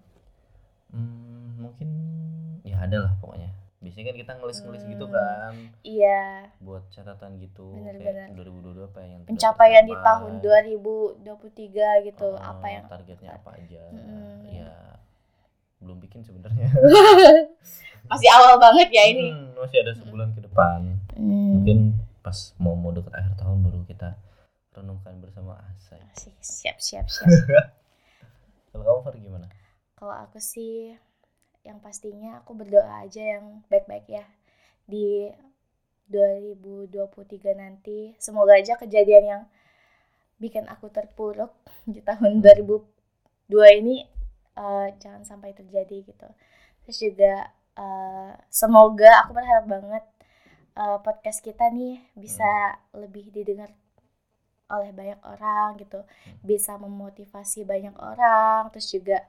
hmm, 0.89 1.61
mungkin 1.61 1.89
ya 2.65 2.81
ada 2.81 2.97
lah 2.97 3.13
pokoknya 3.21 3.53
biasanya 3.83 4.05
kan 4.05 4.17
kita 4.17 4.31
ngelis-ngelis 4.33 4.83
gitu 4.85 5.05
Hmm. 5.05 5.13
kan 5.13 5.53
Iya, 5.83 6.23
buat 6.57 6.87
catatan 6.87 7.35
gitu 7.37 7.67
Bener-bener. 7.75 8.31
kayak 8.31 8.33
2022 8.33 8.87
apa 8.87 8.99
yang 9.03 9.19
pencapaian 9.23 9.83
di 9.83 9.95
tahun 9.99 10.31
2023 10.39 11.19
gitu, 12.01 12.27
Eh, 12.29 12.39
apa 12.41 12.65
yang 12.65 12.83
targetnya 12.87 13.31
apa 13.33 13.49
aja 13.53 13.83
Mm-mm. 13.91 14.47
ya 14.49 14.71
belum 15.77 15.99
bikin 15.99 16.23
sebenarnya 16.23 16.71
masih 18.05 18.29
awal 18.31 18.55
banget 18.57 18.87
ya 18.89 19.03
ini. 19.05 19.29
Hmm, 19.29 19.51
masih 19.53 19.77
ada 19.79 19.91
sebulan 19.93 20.31
ke 20.31 20.41
depan 20.41 20.79
Hmm. 21.13 21.59
mungkin 21.59 21.77
pas 22.19 22.35
mau 22.55 22.73
mau 22.73 22.89
deket 22.89 23.11
akhir 23.11 23.35
tahun 23.35 23.61
baru 23.61 23.83
kita 23.83 24.15
renungkan 24.71 25.19
bersama 25.19 25.59
Asa 25.61 25.99
siap 26.39 26.79
siap 26.79 27.05
siap. 27.05 27.27
kalau 28.71 29.03
kamu 29.03 29.21
gimana 29.21 29.47
Kalau 29.93 30.15
aku 30.17 30.39
sih 30.39 30.95
yang 31.63 31.79
pastinya 31.79 32.43
aku 32.43 32.55
berdoa 32.55 33.03
aja 33.03 33.39
yang 33.39 33.63
baik-baik 33.71 34.07
ya 34.07 34.25
di 34.87 35.31
2023 36.11 37.55
nanti. 37.55 38.13
Semoga 38.19 38.59
aja 38.59 38.75
kejadian 38.75 39.23
yang 39.23 39.43
bikin 40.37 40.67
aku 40.67 40.91
terpuruk 40.91 41.55
di 41.93 42.03
tahun 42.03 42.43
2002 42.43 43.79
ini 43.79 44.03
eh, 44.59 44.87
jangan 44.99 45.23
sampai 45.23 45.55
terjadi 45.55 46.03
gitu. 46.03 46.29
Terus 46.83 46.97
juga 46.99 47.47
eh, 47.79 48.31
semoga 48.51 49.23
aku 49.23 49.31
berharap 49.31 49.65
banget 49.65 50.03
uh, 50.77 50.99
podcast 51.01 51.41
kita 51.41 51.69
nih 51.69 52.01
bisa 52.17 52.77
lebih 52.93 53.29
didengar 53.33 53.73
oleh 54.71 54.89
banyak 54.89 55.19
orang 55.21 55.77
gitu 55.77 56.01
bisa 56.41 56.79
memotivasi 56.81 57.61
banyak 57.67 57.93
orang 57.99 58.73
terus 58.73 58.89
juga 58.89 59.21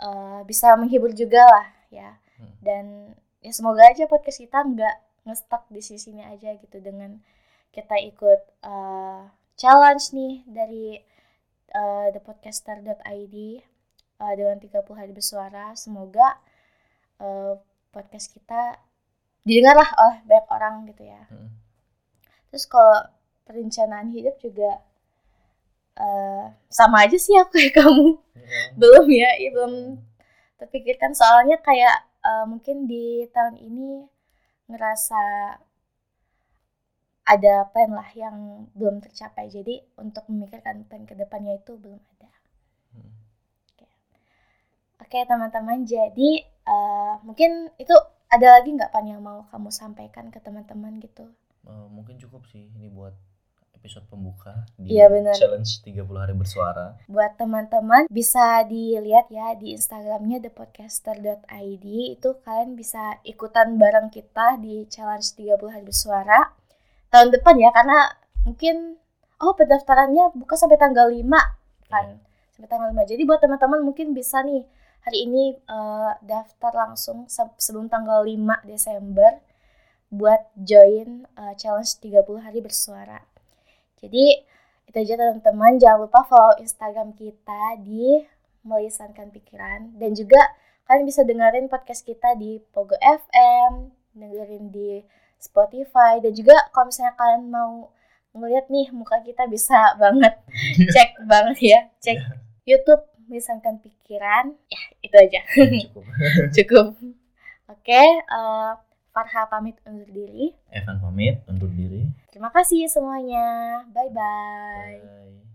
uh, 0.00 0.40
bisa 0.44 0.74
menghibur 0.76 1.12
juga 1.12 1.44
lah 1.44 1.66
ya. 1.92 2.18
Dan 2.60 3.16
ya 3.40 3.52
semoga 3.54 3.86
aja 3.88 4.04
podcast 4.10 4.42
kita 4.42 4.60
nggak 4.60 4.96
ngestak 5.26 5.66
di 5.72 5.82
sini 5.82 6.22
aja 6.22 6.54
gitu 6.58 6.78
dengan 6.78 7.18
kita 7.72 7.96
ikut 8.00 8.40
uh, 8.64 9.28
challenge 9.56 10.12
nih 10.12 10.34
dari 10.48 10.86
uh, 11.74 12.08
thepodcaster.id 12.12 13.36
uh, 14.20 14.32
dengan 14.36 14.56
30 14.60 14.72
hari 14.96 15.12
bersuara. 15.12 15.72
Semoga 15.76 16.36
uh, 17.20 17.56
podcast 17.92 18.32
kita 18.32 18.76
didengar 19.46 19.78
lah 19.78 19.90
oleh 20.02 20.18
banyak 20.26 20.46
orang 20.50 20.74
gitu 20.90 21.06
ya. 21.06 21.22
Hmm. 21.30 21.54
terus 22.50 22.66
kalau 22.66 23.04
perencanaan 23.46 24.10
hidup 24.10 24.34
juga 24.42 24.82
uh, 25.96 26.52
sama 26.68 27.08
aja 27.08 27.16
sih 27.16 27.34
aku 27.36 27.56
kayak 27.56 27.74
kamu. 27.82 28.20
Hmm. 28.46 28.78
belum 28.78 29.06
ya, 29.10 29.30
ya 29.42 29.50
belum 29.50 29.74
terpikirkan. 30.62 31.12
Soalnya 31.16 31.58
kayak 31.60 32.06
uh, 32.22 32.44
mungkin 32.46 32.86
di 32.86 33.26
tahun 33.34 33.58
ini 33.58 34.06
ngerasa 34.70 35.22
ada 37.26 37.66
plan 37.74 37.90
lah 37.90 38.06
yang 38.14 38.70
belum 38.78 39.02
tercapai. 39.02 39.50
Jadi 39.50 39.82
untuk 39.98 40.30
memikirkan 40.30 40.86
plan 40.86 41.02
ke 41.02 41.18
depannya 41.18 41.58
itu 41.58 41.74
belum 41.74 41.98
ada. 41.98 42.30
Hmm. 42.94 43.12
oke 45.02 45.10
okay, 45.10 45.26
teman-teman. 45.26 45.82
Jadi 45.82 46.46
uh, 46.70 47.18
mungkin 47.26 47.74
itu 47.82 47.94
ada 48.30 48.58
lagi 48.58 48.74
nggak 48.74 48.94
pan 48.94 49.06
yang 49.06 49.22
mau 49.22 49.46
kamu 49.50 49.74
sampaikan 49.74 50.30
ke 50.30 50.38
teman-teman 50.38 51.02
gitu? 51.02 51.26
Uh, 51.66 51.90
mungkin 51.90 52.14
cukup 52.22 52.46
sih 52.46 52.70
ini 52.78 52.86
buat 52.86 53.14
episode 53.76 54.08
pembuka 54.08 54.64
di 54.80 54.96
ya, 54.96 55.12
bener. 55.12 55.36
challenge 55.36 55.84
30 55.84 56.08
hari 56.16 56.34
bersuara. 56.34 56.96
Buat 57.06 57.36
teman-teman 57.36 58.08
bisa 58.08 58.64
dilihat 58.64 59.28
ya 59.28 59.52
di 59.54 59.76
Instagramnya 59.76 60.40
thepodcaster.id 60.48 61.86
itu 62.16 62.28
kalian 62.42 62.74
bisa 62.74 63.20
ikutan 63.22 63.76
bareng 63.76 64.08
kita 64.08 64.56
di 64.56 64.88
challenge 64.88 65.36
30 65.36 65.60
hari 65.68 65.84
bersuara 65.84 66.56
tahun 67.12 67.32
depan 67.32 67.54
ya 67.56 67.70
karena 67.70 68.12
mungkin 68.44 68.98
oh 69.40 69.52
pendaftarannya 69.54 70.36
buka 70.36 70.54
sampai 70.56 70.78
tanggal 70.80 71.08
5 71.08 71.22
kan 71.88 72.06
yeah. 72.18 72.18
sampai 72.56 72.68
tanggal 72.68 72.88
5 72.92 73.10
jadi 73.14 73.22
buat 73.24 73.40
teman-teman 73.40 73.80
mungkin 73.84 74.12
bisa 74.16 74.42
nih 74.42 74.64
hari 75.06 75.28
ini 75.28 75.54
uh, 75.70 76.18
daftar 76.24 76.72
langsung 76.74 77.30
sebelum 77.30 77.86
tanggal 77.86 78.26
5 78.26 78.66
Desember 78.66 79.38
buat 80.10 80.50
join 80.54 81.26
uh, 81.34 81.54
challenge 81.58 81.98
30 82.02 82.22
hari 82.42 82.58
bersuara 82.62 83.22
jadi 84.06 84.46
itu 84.86 84.96
aja 85.02 85.14
teman-teman. 85.18 85.82
Jangan 85.82 85.98
lupa 86.06 86.22
follow 86.24 86.54
Instagram 86.62 87.12
kita 87.18 87.82
di 87.82 88.22
melisankan 88.62 89.34
pikiran. 89.34 89.98
Dan 89.98 90.14
juga 90.14 90.38
kalian 90.86 91.06
bisa 91.06 91.26
dengerin 91.26 91.66
podcast 91.66 92.06
kita 92.06 92.38
di 92.38 92.62
Pogo 92.70 92.94
FM 93.02 93.90
dengerin 94.16 94.70
di 94.70 95.02
Spotify. 95.36 96.22
Dan 96.22 96.32
juga 96.32 96.54
kalau 96.70 96.88
misalnya 96.88 97.14
kalian 97.18 97.44
mau 97.50 97.72
ngeliat 98.36 98.68
nih 98.68 98.92
muka 98.92 99.20
kita 99.24 99.48
bisa 99.50 99.76
banget 100.02 100.34
cek 100.94 101.10
banget 101.26 101.58
ya. 101.60 101.80
Cek 102.00 102.16
yeah. 102.16 102.38
YouTube 102.66 103.02
misalkan 103.26 103.82
pikiran. 103.82 104.54
Ya 104.70 104.80
itu 105.02 105.16
aja. 105.18 105.40
Cukup. 105.52 106.04
Cukup. 106.56 106.86
Oke 107.66 107.90
okay, 107.90 108.08
uh, 108.30 108.38
eh, 108.38 108.72
Farha 109.16 109.48
pamit 109.48 109.80
undur 109.88 110.12
diri. 110.12 110.52
Evan 110.68 111.00
pamit 111.00 111.40
undur 111.48 111.72
diri. 111.72 112.04
Terima 112.28 112.52
kasih 112.52 112.84
semuanya. 112.84 113.80
Bye 113.88 114.12
bye, 114.12 115.00
bye. 115.00 115.45